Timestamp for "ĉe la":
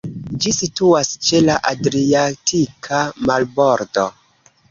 1.27-1.57